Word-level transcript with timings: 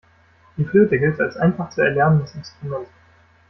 Die 0.57 0.65
Flöte 0.65 0.97
gilt 0.97 1.21
als 1.21 1.37
einfach 1.37 1.69
zu 1.69 1.81
erlernendes 1.81 2.33
Instrument. 2.33 2.87